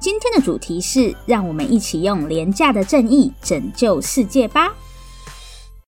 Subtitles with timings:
[0.00, 4.74] 今天的主题是，让我们一起用廉价的正义拯救世界吧。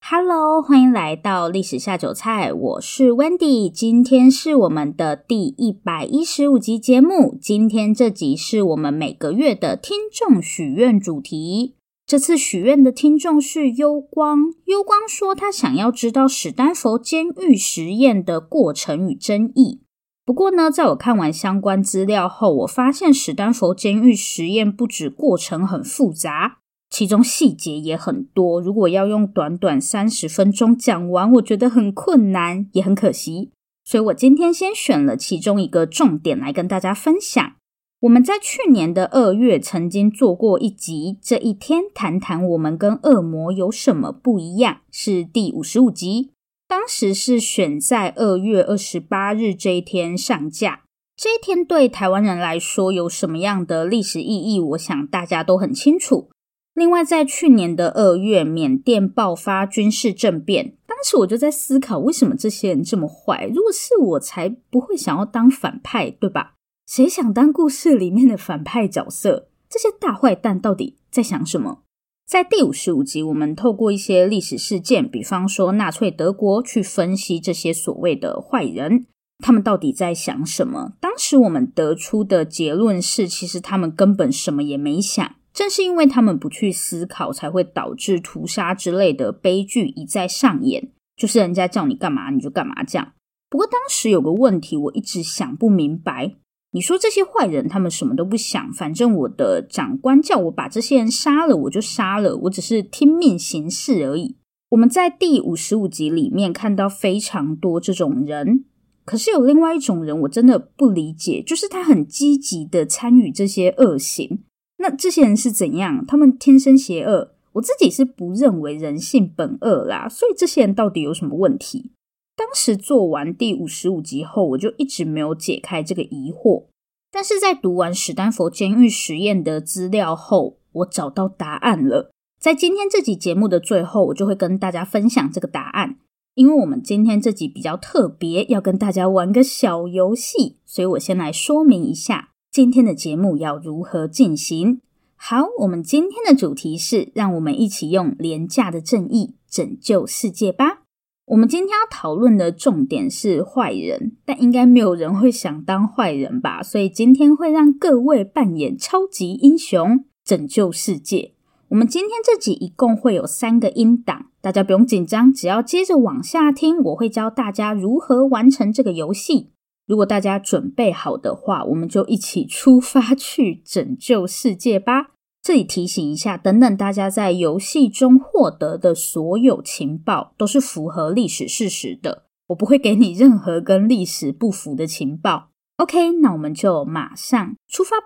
[0.07, 3.71] Hello，欢迎来到历史下酒菜，我是 Wendy。
[3.71, 7.35] 今天是我们的第一百一十五集节目。
[7.41, 11.77] 今天这集是我们每个月的听众许愿主题。
[12.05, 19.79] 这次许愿的听众是幽光，幽光说他想要知道史丹佛监狱实验的过程与争议。
[20.25, 28.61] 不过呢，在我看完相关资料后，我发现史丹佛监狱实验不止过程很复杂，其中细节也很多。
[28.61, 33.51] 如果要用短短三十分钟讲完，我觉得很困难，也很可惜。
[33.83, 37.55] 所以我今天先选了其中一个重点来跟大家分享。
[37.99, 46.32] 我们在去年的二月曾经做过一集，这一天谈谈我们跟恶魔有什么不一样，是第五十五集。
[46.73, 50.81] 当时是选在二月二十八日这一天上架。
[51.15, 54.59] 这一天对台湾人来说有什么样的历史意义？
[54.59, 56.31] 我想大家都很清楚。
[56.73, 63.45] 另外，在去年的二月，缅甸爆发军事政变，当时我就在思考，为什么这些人这么坏？
[63.53, 66.55] 如果是我，才不会想要当反派，对吧？
[66.87, 69.47] 谁想当故事里面的反派角色？
[69.69, 71.83] 这些大坏蛋到底在想什么？
[72.25, 79.05] 在第五十五集，我们透过一些历史事件，比方说纳粹德国，去分析这些所谓的坏人，
[79.39, 80.93] 他们到底在想什么？
[80.99, 90.89] 当时我们得出的结论是，其实他们根本什么也没想，正是因为他们不去思考，才会导致屠杀之类的悲剧一再上演。
[91.15, 93.13] 就是人家叫你干嘛，你就干嘛这样。
[93.49, 96.33] 不过当时有个问题，我一直想不明白。
[96.75, 104.37] 你说这些坏人，他们什么都不想，反正我的长官叫我把这些人杀了，我就杀了，我只是听命行事而已。
[104.69, 108.65] 我们在第五十五集里面看到非常多这种人，
[109.05, 114.43] 可是有另外一种人，我真的不理解，就是他很积极的参与这些恶行。
[114.79, 116.03] 那这些人是怎样？
[116.07, 117.35] 他们天生邪恶？
[117.53, 121.91] 我自己是不认为人性本恶啦，所以这些人到底有什么问题？
[122.35, 126.65] 当时做完第五十五集后，我就一直没有解开这个疑惑。
[127.11, 132.11] 但是在读完史丹佛监狱实验的资料后，我找到答案了。
[132.39, 135.97] 在今天这集节目的最后，我就会跟大家分享这个答案。
[136.33, 144.81] 因为我们今天这集比较特别，要跟大家玩个小游戏，所以我先来说明一下今天的节目要如何进行。
[145.15, 150.82] 好，我们今天的主题是，让我们一起用廉价的正义拯救世界吧。
[151.25, 156.61] 我们今天要讨论的重点是坏人，但应该没有人会想当坏人吧？
[156.61, 161.31] 所以今天会让各位扮演超级英雄，拯救世界。
[161.69, 169.51] 我们今天这集一共会有三个音档，大家不用紧张，只要接着往下听，我会教大家如何完成这个游戏。
[169.87, 175.11] 如果大家准备好的话，我们就一起出发去拯救世界吧。
[175.43, 185.49] 这里提醒一下，等等，大家在游戏中获得的所有情报都是符合历史事实的，我不会给你任何跟历史不符的情报。
[185.75, 188.05] OK，那我们就马上出发吧。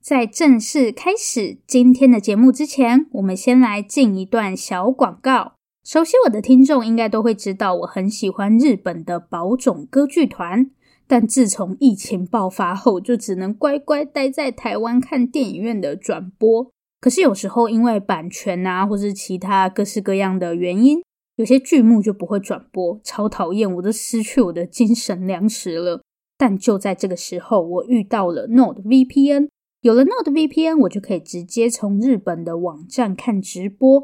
[0.00, 5.52] 在正式开始今天的节目之前，我们先来进一段小广告。
[5.84, 10.70] 熟悉我的听众应该都会知道，我很喜欢日本的宝冢歌剧团。
[11.08, 16.70] 但自从疫情爆发后，就只能乖乖待在台湾看电影院的转播。
[17.00, 21.02] 可是有时候因为版权啊，或是其他各式各样的原因，
[21.36, 26.02] 有些剧目就不会转播，超讨厌，我都失去我的精神粮食了。
[26.36, 29.48] 但就在这个时候，我遇到了 NordVPN，
[29.80, 34.02] 有了 NordVPN，我就可以直接从日本的网站看直播。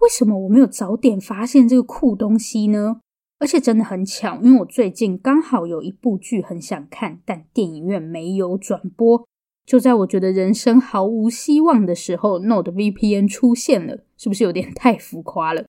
[0.00, 3.00] 为什么我没有早点发现这个酷东西呢？
[3.44, 9.28] 而且真的很巧，因为我最近刚好有一部剧很想看，但电影院没有转播。
[9.66, 15.66] 就在我觉得人生毫无希望的时候，NordVPN 出现了，是不是有点太浮夸了？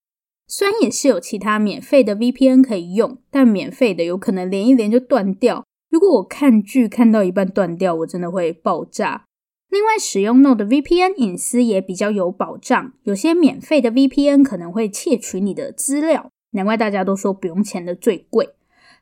[0.48, 9.26] 虽然也是有其他免费的 VPN 可以用，但免费的有可能连一连就断掉，如果我看剧看到一半断掉，我真的会爆炸。
[9.70, 12.94] 另外，使用 NordVPN 隐私也比较有保障。
[13.04, 18.50] 有些免费的 VPN 可能会窃取你的资料，难怪大家都说不用钱的最贵。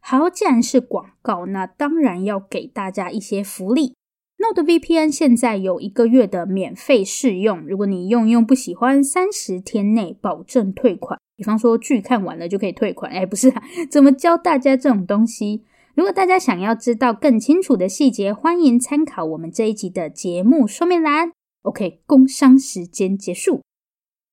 [0.01, 3.95] 好，既然是广告，那当然要给大家一些福利。
[4.37, 11.17] NordVPN 现在有一个月的免费试用，如果你用用不喜欢，三十天内保证退款。
[11.37, 15.63] 比方说剧看完了就可以退款，哎，不是啊，怎么教大家这种东西？
[15.95, 21.31] 如果大家想要知道更清楚的细节，欢迎参考我们这一集的节目说明栏。
[21.61, 23.61] OK，工商时间结束，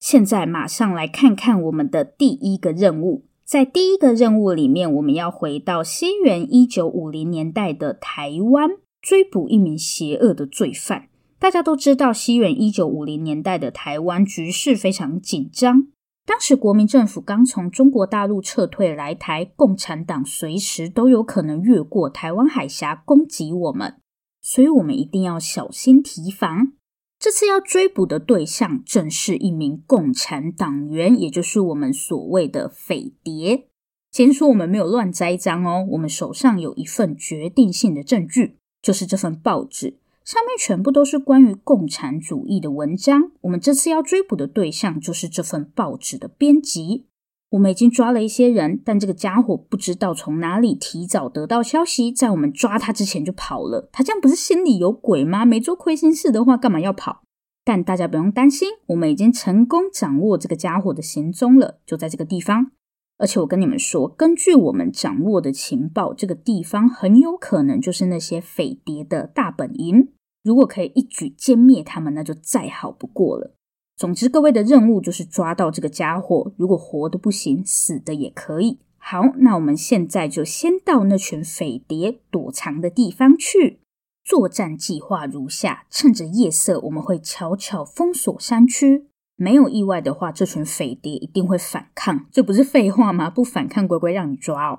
[0.00, 3.26] 现在马上来看看我们的第一个任务。
[3.44, 8.70] 在第一个任务里面，我们要回到西元一九五零年代的台湾，
[9.02, 11.08] 追捕一名邪恶的罪犯。
[11.38, 15.88] 大家都知道，西元一九五零年代的台湾局势非常紧张。
[16.24, 23.96] 当时国民政府刚从中国大陆撤退来台，共产党随时都有可能越过台湾海峡攻击我们，
[24.40, 26.72] 所以我们一定要小心提防。
[27.20, 33.68] 这次要追捕的对象正是一名共产党员，也就是我们所谓的匪谍。
[34.10, 39.98] 先说我们没有乱栽赃哦，我们手上有一份决定性的证据，就是这份报纸。
[40.24, 43.32] 上面全部都是关于共产主义的文章。
[43.42, 47.04] 我们这次要追捕的对象就是这份报纸的编辑。
[47.50, 53.88] 我们已经抓了一些人，但这个家伙不知道从哪里提早得到消息，在我们抓他之前就跑了。
[53.92, 55.44] 他这样不是心里有鬼吗？
[55.44, 57.22] 没做亏心事的话，干嘛要跑？
[57.64, 62.70] 但大家不用担心，我们已经成功掌握这个家伙的行踪了，就在这个地方。
[63.18, 70.12] 而且我跟你们说，根据我们掌握的情报，这个地方很有可能就是那些匪谍的大本营。
[70.42, 73.56] 如果可以一举歼灭他们，那就再好不过了。
[74.00, 76.54] 总之，各位的任务就是抓到这个家伙。
[76.56, 78.78] 如果活的不行，死的也可以。
[78.96, 83.80] 好，那我们现在就先到那群匪谍躲藏的地方去。
[84.24, 89.04] 作战计划如下：趁着夜色，我们会悄悄封锁山区。
[89.36, 92.24] 没有意外的话，这群匪谍一定会反抗。
[92.32, 93.28] 这不是废话吗？
[93.28, 94.78] 不反抗，乖乖让你抓哦。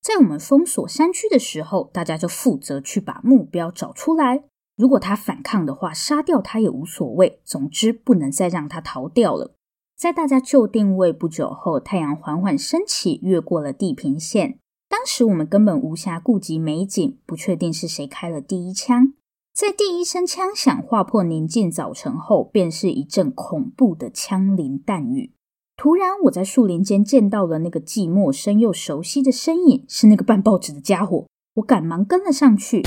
[0.00, 4.44] 在我们封锁山区的时候，大家就负责去把目标找出来。
[4.76, 7.40] 如果他反抗的话，杀掉他也无所谓。
[7.44, 9.54] 总之，不能再让他逃掉了。
[9.96, 14.58] 在大家就定位不久后，太阳缓缓升起，越过了地平线。
[14.88, 19.14] 当时我们根本无暇顾及美景，不确定是谁开了第一枪。
[19.54, 25.32] 在第一声枪响划破宁静早晨后，便是一阵恐怖的枪林弹雨。
[25.76, 31.26] 突然，我在树林间见到了那个既陌生又熟悉的身影，是那个办报纸的家伙。
[31.54, 32.82] 我赶忙跟了上去。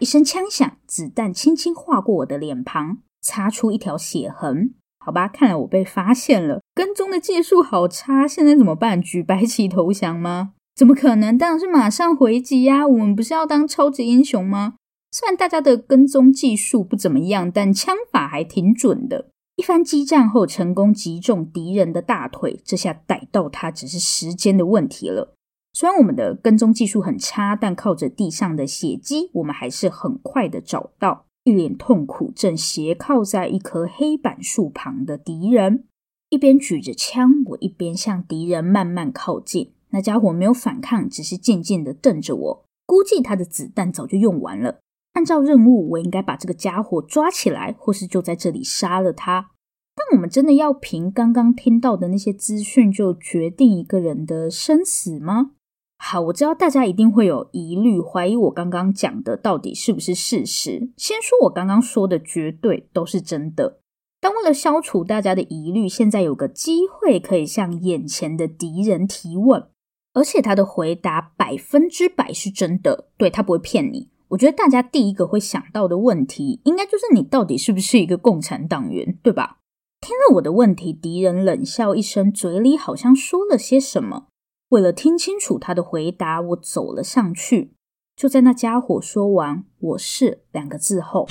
[0.00, 4.74] 一声枪响，子弹轻轻划过我的脸庞，擦出一条血痕。
[5.04, 6.60] 好吧，看来我被发现了。
[6.72, 9.02] 跟踪的技术好差，现在怎么办？
[9.02, 10.52] 举白旗投降吗？
[10.76, 11.36] 怎么可能？
[11.36, 12.86] 当然是马上回击呀！
[12.86, 14.74] 我们不是要当超级英雄吗？
[15.10, 19.30] 虽然大家的跟踪技术不怎么样，但枪法还挺准的。
[19.56, 25.34] 一番激战后，成功击中敌人的大腿，这下逮到他只是时间的问题了。
[25.78, 35.84] 虽然我们的跟踪技术很差，但靠着地上的血迹，我们还是很快的找到一脸痛苦、正斜靠在一棵黑板树旁的敌人。
[36.30, 39.70] 一边举着枪，我一边向敌人慢慢靠近。
[39.90, 42.64] 那家伙没有反抗，只是静静的瞪着我。
[42.84, 44.80] 估计他的子弹早就用完了。
[45.12, 49.50] 按照任务，我应该把这个家伙抓起来，或是就在这里杀了他。
[49.94, 55.52] 但我们真的要凭刚刚听到的那些资讯就决定一个人的生死吗？
[56.00, 60.90] 好，我知道大家一定会有疑虑，怀疑我刚刚讲的到底是不是事实。
[60.96, 63.80] 先说我刚刚说的绝对都是真的，
[64.20, 69.68] 但为了消除大家的疑虑，现在有个机会可以向眼前的敌人提问，
[70.14, 74.08] 而且他的回答百分之百是真的，对，他不会骗你。
[74.28, 79.58] 我觉得大家第一个会想到的问题，应该就是你到底是不是一个共产党员，对吧？
[80.00, 84.26] 听了我的问题，敌人冷笑一声，嘴里好像说了些什么。
[84.70, 87.72] 为了听清楚他的回答，我走了上去。
[88.14, 91.26] 就在那家伙说完“我是”两个字后，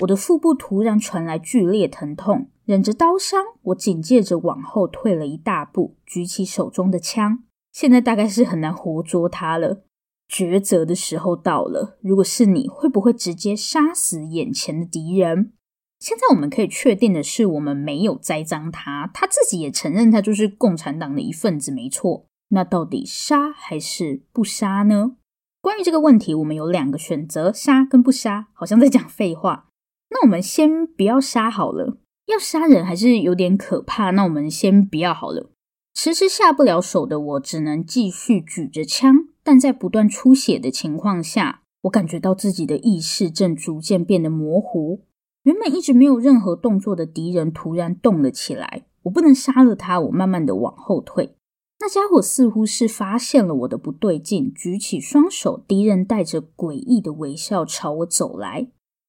[0.00, 2.48] 我的腹部突然传来剧烈疼痛。
[2.64, 7.44] 忍着刀伤，我紧接着往后退了一大步，举起手中的枪。
[7.72, 9.84] 现在大概是很难活捉他了。
[10.30, 11.98] 抉择的时候到了。
[12.00, 15.52] 如果是你，会不会直接杀死眼前的敌人？
[16.00, 19.10] 现在我们可以确定的是，我们没有栽赃他。
[19.14, 22.26] 他自己也承认，他就是共产党的一份子，没错。
[22.54, 25.16] 那到底杀还是不杀呢？
[25.60, 28.46] 关于这个问题，我们有两个选择：杀跟不杀。
[28.52, 29.66] 好像在讲废话。
[30.10, 31.98] 那我们先不要杀好了。
[32.26, 34.10] 要杀人还是有点可怕。
[34.12, 35.50] 那我们先不要好了。
[35.94, 45.04] 迟迟下不了手的我，只能继续举着枪，但在不断出血的情况下，我感觉到自己的意识正逐渐变得模糊。
[45.42, 51.36] 原本一直没有任何动作的敌人突然动了起来，我不能杀了他，我慢慢的往后退。
[51.80, 58.68] 那家伙似乎是发现了我的不对劲，举起双手，敌人带着诡异的微笑朝我走来，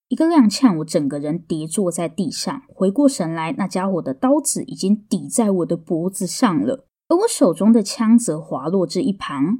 [0.09, 2.63] 一个踉跄，我整个人跌坐在地上。
[2.67, 9.59] 回过神来，那家伙的刀子已经抵在我的脖子上了，而我手中的枪则滑落至一旁。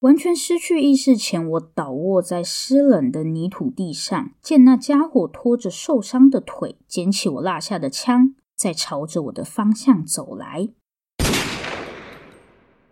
[0.00, 10.68] 完全失去意识前，我倒卧在湿冷的泥土地上，见那家伙拖着受伤的腿，捡起我落下的枪，再朝着我的方向走来。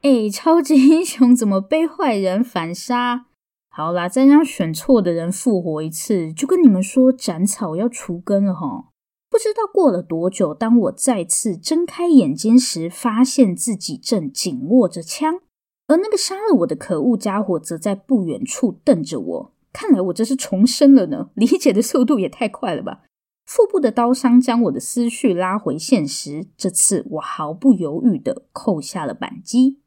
[0.06, 3.26] 哎， 超级英雄怎么被坏人反杀？
[3.68, 8.84] 好啦，再让选错的人复活一次，就跟你们说斩草要除根了齁。
[9.28, 15.40] 不知道过了多久，当我再次睁开眼睛时，发现自己正紧握着枪。
[15.88, 19.52] 而那个杀了我的可恶家伙，则在不远处瞪着我。
[19.72, 23.02] 看来我这是重生了呢，理解的速度也太快了吧！
[23.44, 26.46] 腹部的刀伤将我的思绪拉回现实。
[26.56, 29.80] 这次我毫不犹豫地扣下了扳机。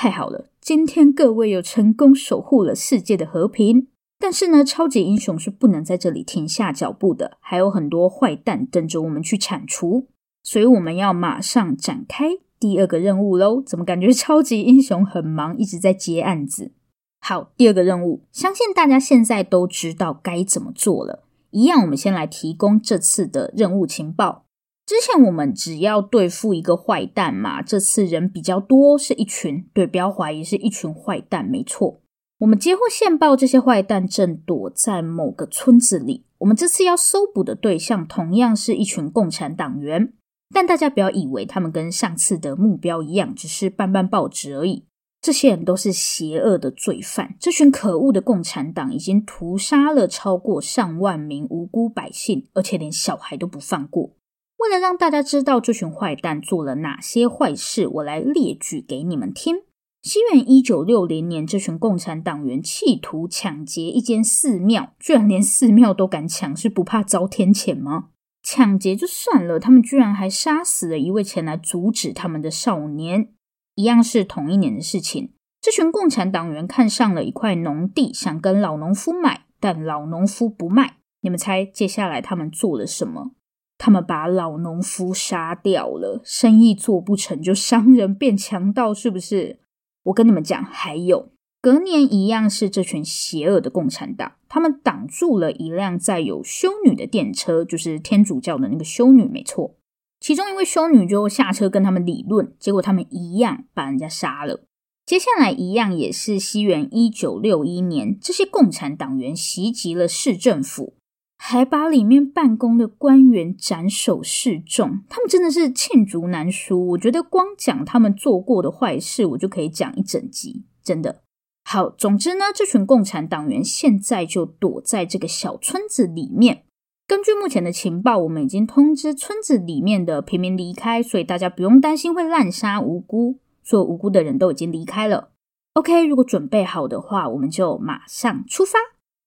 [0.00, 3.88] 太好了，今天各位又成功守护了世界的和平。
[4.16, 10.06] 但是呢，超级英雄是不能在这里停下脚步的，还有很多坏蛋等着我们去铲除，
[10.44, 12.28] 所以我们要马上展开。
[12.60, 16.70] 第二个任务喽，怎么感觉超级英雄很忙，一直在接案子？
[17.18, 21.24] 好，第二个任务，相信大家现在都知道该怎么做了。
[21.50, 24.44] 一样，我们先来提供这次的任务情报。
[24.88, 32.00] 之前我们只要对付一个坏蛋嘛，这次人比较多，是一群，对，不要怀疑是一群坏蛋，没错。
[32.38, 36.24] 我们接获线报，这些坏蛋正躲在某个村子里。
[36.38, 40.14] 我们这次要搜捕的对象，同样是一群共产党员。
[40.54, 44.86] 但大家不要以为他们跟上次的目标一样，只是办办报纸而已。
[45.20, 47.36] 这些人都是邪恶的罪犯。
[47.38, 54.12] 这群可恶的共产党已经屠杀了超过上万名无辜百姓，而且连小孩都不放过。
[54.58, 59.62] 为了让大家知道这群坏蛋做了哪些坏事，我来列举给你们听。
[60.02, 68.08] 西元一九六零年，这群共产党员企图抢劫一间寺庙，居然连寺庙都敢抢，是不怕遭天谴吗？
[68.42, 73.28] 抢劫就算了，他们居然还杀死了一位前来阻止他们的少年。
[73.74, 75.32] 一样是同一年的事情。
[75.60, 80.96] 这群共产党员看上了一块农地，想跟老农夫买，但老农夫不卖。
[81.20, 83.32] 你们猜接下来他们做了什么？
[83.78, 86.20] 他们把老农夫杀掉了。
[86.24, 89.60] 生意做不成就商人变强盗，是不是？
[90.02, 91.30] 我跟你们讲，还有。
[91.60, 99.74] 隔年一样是这群邪恶的共产党，他们挡住了一辆载有修女的电车，就是天主教的那个修女，没错。
[100.20, 104.64] 其中一位修女就下车跟他们理论，结果他们一样把人家杀了。
[105.04, 110.94] 接下来一样也是西元一九六一年，这些共产党员袭击了市政府，
[111.38, 115.00] 还把里面办公的官员斩首示众。
[115.08, 121.22] 他们真的是罄竹难书，我觉得光讲他们做过的坏事，我就可以讲一整集，真的。
[121.64, 126.64] 好，总之呢，这群共产党员现在就躲在这个小村子里面。
[127.06, 133.38] 根据目前的情报，我们已经通知村子里面的平民离开，所以大家不用担心会滥杀无辜。
[133.62, 135.30] 所有无辜的人都已经离开了。
[135.74, 138.78] OK，如果准备好的话，我们就马上出发。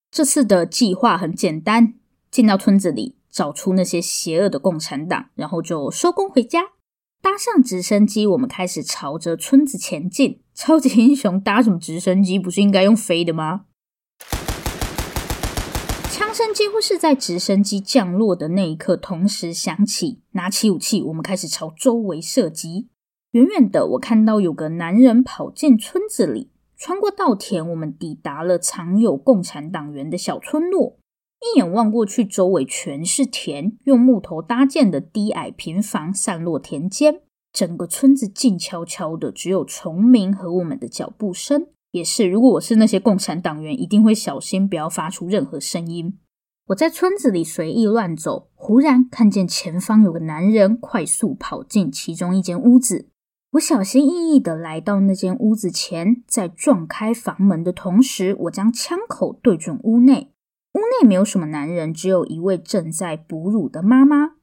[0.09, 1.93] 这次的计划很简单，
[2.31, 6.61] 进到村子里，找出那些邪恶的共产党，然后就收工回家。
[7.21, 10.41] 搭上直升机，我们开始朝着村子前进。
[10.55, 12.39] 超级英雄搭什么直升机？
[12.39, 13.65] 不是应该用飞的吗？
[16.09, 20.21] 枪声几乎是在直升机降落的那一刻同时响起。
[20.31, 22.87] 拿起武器，我们开始朝周围射击。
[23.31, 30.97] 远远的，我看到有个男人跑进村子里，穿过稻田，我们抵达了藏有共产党员的小村落。
[31.41, 37.21] 一眼望过去，周围全是田，用木头搭建的低矮平房散落田间，
[37.51, 41.67] 整个村子静悄悄的，只有虫鸣和我们的脚步声。
[41.91, 46.17] 也是，如果我是那些共产党员，一定会小心，不要发出任何声音。
[46.67, 53.09] 我在村子里随意乱走，忽然看见前方有个男人快速跑进其中一间屋子。
[53.53, 60.31] 我小心翼翼地来到那间屋子前，在撞开房门的同时，我将枪口对准屋内。
[60.73, 64.35] 屋内没有什么男人，只有一位正在哺乳的妈妈。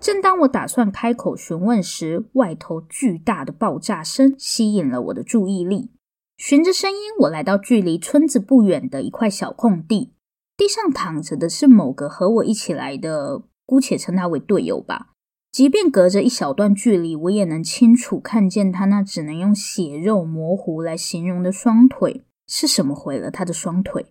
[0.00, 5.90] 正当我打算开口询问时，外头巨大的爆炸声吸引了我的注意力。
[6.36, 10.14] 循着声音，我来到距离村子不远的一块小空地，
[10.56, 15.08] 地上躺着的是某个和我一起来的姑且称他为队友吧。
[15.50, 22.22] 即便隔着一小段距离，我也能清楚看见他那只能用血肉模糊来形容的双腿。
[22.46, 24.06] 是什么毁了他的双腿？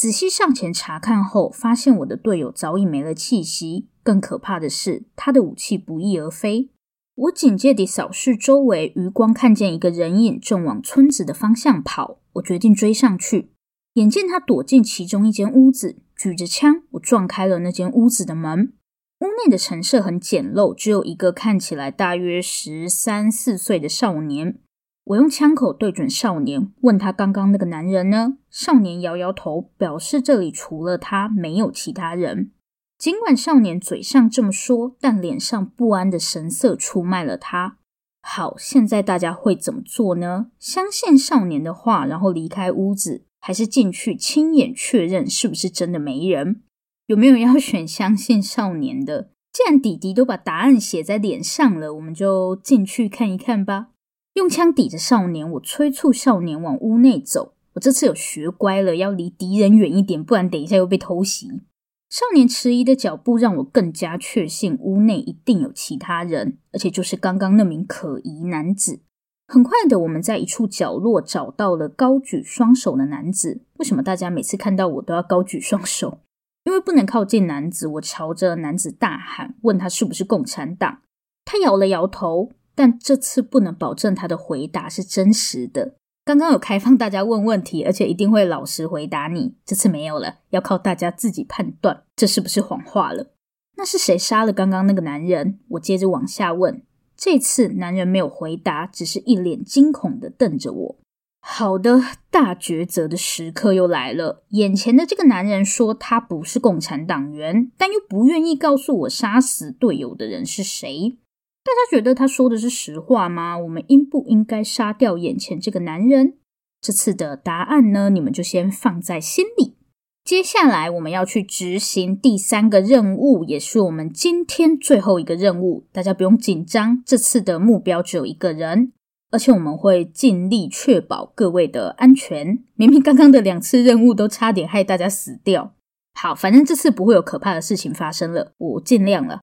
[0.00, 3.90] 仔细上前查看后，发现我的队友早已没了气息。
[4.02, 6.70] 更可怕的是，他的武器不翼而飞。
[7.14, 12.20] 我警戒地扫视周围，余光看见一个人影正往村子的方向跑。
[12.32, 13.52] 我决定追上去。
[13.92, 18.72] 眼见他躲进其中一间屋子，举着枪，我撞开了那间屋子的门。
[19.18, 24.60] 屋内的陈设很简陋，只有一个看起来大约十三四岁的少年。
[25.04, 32.52] 我用枪口对准少年，问他：“刚刚那个男人呢？”少年摇摇头，表示这里除了他没有其他人。
[32.98, 37.78] 尽管少年嘴上这么说，但脸上不安的神色出卖了他。
[38.22, 40.48] 好，现在大家会怎么做呢？
[40.58, 46.60] 相信少年的话，然后离开屋子，还是进去亲眼确认是不是真的没人？
[47.06, 49.30] 有没有要选相信少年的？
[49.52, 53.88] 既然弟弟都把答案写在脸上了，我们就进去看一看吧。
[54.34, 57.54] 用枪抵着少年，我催促少年往屋内走。
[57.74, 61.62] 我这次有学乖了，要离敌人远一点，不然等一下又被偷袭。
[62.08, 69.00] 少年迟疑的脚步让我更加确信屋内一定有其他人，而且就是刚刚那名可疑男子。
[69.46, 73.62] 很快的，我们在一处角落找到了高举双手的男子。
[73.78, 76.18] 为什么大家每次看到我都要高举双手？
[76.64, 81.02] 因为不能靠近男子，我朝着男子大喊，问他是不是共产党。
[81.44, 85.94] 他摇了摇头，但这次不能保证他的回答是真实的。
[86.24, 89.54] 刚刚有开放大家问问题，而且一定会老实回答你。
[89.64, 93.32] 这次没有了，要靠大家自己判断这是不是谎话了。
[93.76, 95.58] 那是谁杀了刚刚那个男人？
[95.70, 96.82] 我接着往下问。
[97.16, 100.96] 这次男人没有回答，只是一脸惊恐地瞪着我。
[101.42, 102.00] 好的，
[102.30, 104.44] 大抉择的时刻又来了。
[104.50, 111.16] 眼前的这个男人说他不是共产党员，但又不愿意告诉我杀死队友的人是谁。
[111.62, 113.58] 大家觉得他说的是实话吗？
[113.58, 116.34] 我们应不应该杀掉眼前这个男人？
[116.80, 119.76] 这次的答案呢，你们就先放在心里。
[120.24, 125.86] 接下来我们要去执行第三个任务，也是我们今天最后一个任务。
[125.92, 128.92] 大家不用紧张，这次的目标只有一个人，
[129.30, 132.64] 而且我们会尽力确保各位的安全。
[132.74, 135.74] 明明刚刚的两次任务都差点害大家死掉。
[136.14, 139.40] 好，反正这次不会有可怕的事情发生了，我尽量了。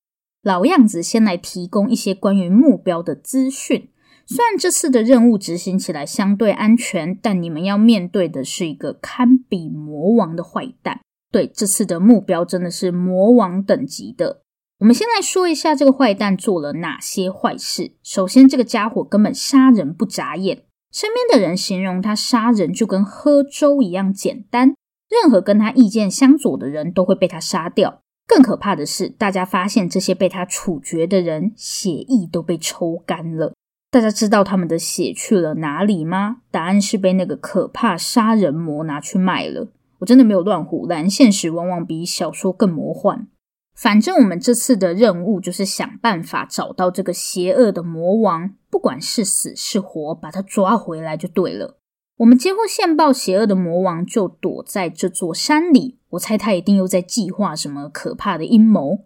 [0.47, 3.89] 老样子，先来提供一些关于目标的资讯。
[4.25, 11.01] 虽然这次的任务执行起来相对安全，但你们要面对的是一个堪比魔王的坏蛋。
[11.33, 14.43] 对，这次的目标真的是魔王等级的。
[14.79, 17.97] 我们先来说一下这个坏蛋做了哪些坏事。
[18.01, 24.75] 首先，这个家伙根本杀人不眨眼，身边的人形容他杀人就跟喝粥一样简单，
[25.09, 27.99] 任何跟他意见相左的人都会被他杀掉。
[28.27, 33.53] 更可怕的是，大家发现这些被他处决的人血液都被抽干了。
[33.89, 36.41] 大家知道他们的血去了哪里吗？
[36.51, 39.69] 答案是被那个可怕杀人魔拿去卖了。
[39.99, 43.27] 我真的没有乱唬烂，现实往往比小说更魔幻。
[43.73, 51.77] 反正我们这次的任务就是想办法找到这个邪恶的魔王，不管是死是活，把他抓回来就对了。
[52.17, 55.96] 我们接获线报，邪恶的魔王就躲在这座山里。
[56.11, 59.05] 我猜他一定又在计划什么可怕的阴谋。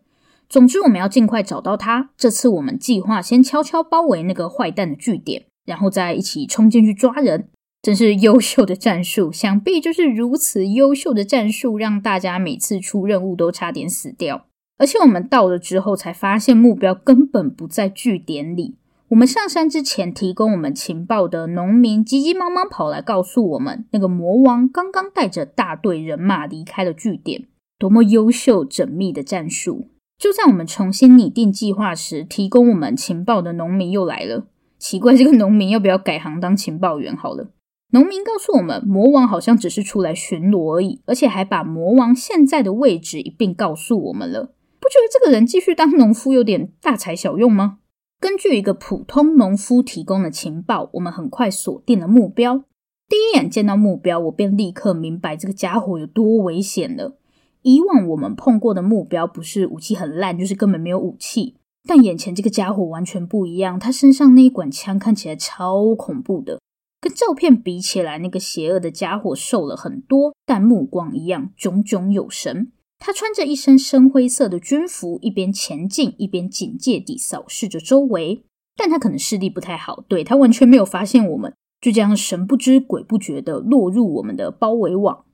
[0.49, 2.09] 总之，我们要尽快找到他。
[2.17, 7.47] 这次我们计划先悄悄包围那个坏蛋的据点，然后再一起冲进去抓人。
[7.81, 14.45] 真是优秀的战术，想必就是如此优秀的战术，让大家每次出任务都差点死掉。
[14.77, 18.75] 而且我们到了之后，才发现目标根本不在据点里。
[19.11, 27.43] 我们上山之前，提供我们情报的农民急急忙忙跑来告诉我们，那个魔王刚刚带着大队人马离开了据点。
[27.77, 29.89] 多么优秀缜密的战术！
[30.17, 34.45] 就在我们重新拟定计划时，提供我们情报的农民又来了。
[34.79, 37.49] 奇怪，这个农民要不要改行当情报员好了？
[37.91, 44.53] 农民告诉我们，魔王好像只是出来巡逻而已，而且还把魔王现在的位置一并告诉我们了。
[44.79, 47.79] 不觉得这个人继续当农夫有点大材小用吗？
[48.21, 52.63] 根据一个普通农夫提供的情报，我们很快锁定了目标。
[53.09, 57.17] 第一眼见到目标，我便立刻明白这个家伙有多危险了。
[57.63, 61.55] 以往我们碰过的目标，不是武器很烂，就是根本没有武器。
[61.87, 66.61] 但眼前这个家伙完全不一样，他身上那一管枪看起来超恐怖的，
[67.01, 72.71] 跟照片比起来，那个邪恶的家伙瘦了很多，但目光一样炯炯有神。
[73.03, 78.43] 他穿着一身深灰色的军服，一边前进，一边警戒地扫视着周围。
[78.77, 85.25] 但他可能视力不太好，对，他完全没有发现我们，就这样神不知鬼不觉地落入我们的包围网。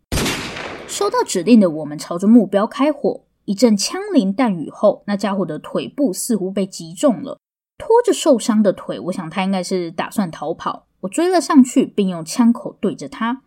[0.88, 7.38] 收到指令的我们朝着目标开火，一阵枪林弹雨后，那家伙的腿部似乎被击中了，
[7.78, 10.88] 拖着受伤的腿，我想他应该是打算逃跑。
[11.02, 13.42] 我追了上去，并用枪口对着他。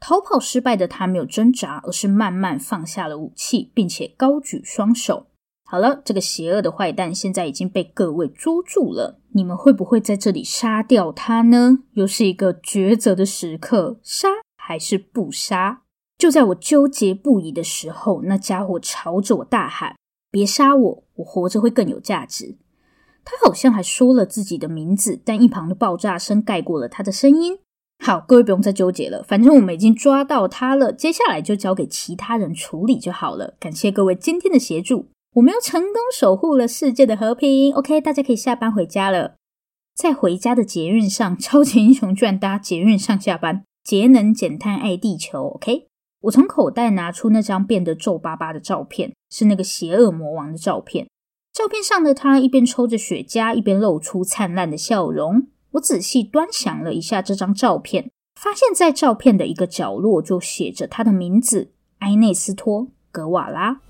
[0.00, 5.26] 逃跑失败的他没有挣扎，而是慢慢放下了武器，并且高举双手。
[5.64, 9.20] 好了，这个邪恶的坏蛋现在已经被各位捉住了。
[9.32, 11.80] 你们会不会在这里杀掉他呢？
[11.92, 15.82] 又是一个抉择的时刻，杀还是不杀？
[16.16, 19.94] 就在我纠结不已的时候，那家伙朝着我大喊
[20.32, 22.56] ：“别杀我，我活着会更有价值。”
[23.22, 27.58] 他好像还说了自己的名字，但一旁的爆炸声盖过了他的声音。
[27.98, 33.54] 好，各位不用再纠结了，反正我们已经抓到他了，接下来就交给其他人处理就好了。
[33.60, 37.74] 感谢各位今天的协助，我们又成功守护了世界的和平。
[37.74, 39.34] OK，大家可以下班回家了。
[39.94, 45.48] 在回家的捷运上， 超级英雄居然搭捷运上下班，节能减碳爱地球。
[45.56, 45.86] OK。
[46.22, 51.06] 我从口袋拿出那张变得皱巴巴的照片，是那个邪恶魔王的照片。
[51.52, 55.46] 照片上的他一边抽着雪茄，一边露出灿烂的笑容。
[55.72, 63.80] 我仔细端详了一下这张照片，发现在照片的一个角落就写着他的名字：埃内斯托·格瓦拉。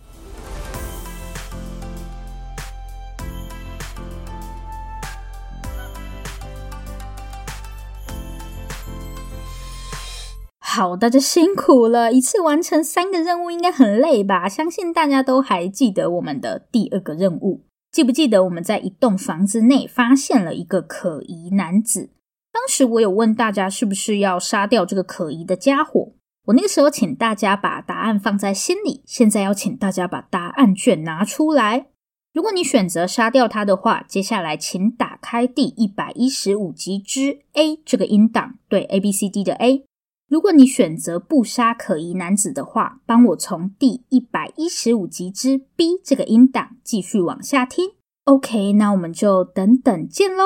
[10.58, 14.48] 好，大家辛苦了，一次完成三个任务应该很累吧？
[14.48, 17.62] 相信大家都还记得我们的第二个任务，
[17.98, 22.12] 记不记得我们在一栋房子内发现了一个可疑男子？
[22.52, 26.12] 当时我有问大家是不是要杀掉这个可疑的家伙？
[26.44, 31.88] 我那个时候请大家把答案放在心里，现在要请大家把答案卷拿出来。
[32.32, 39.87] 如果你选择杀掉他的话，接下来请打开第一百一十五集之 A 这个音档，对，A B C D 的 A。
[40.28, 47.92] 如果你选择不杀可疑男子的话，帮我从第一百一十五集之 B 这个音档继续往下听。
[48.24, 50.44] OK，那我们就等等见喽。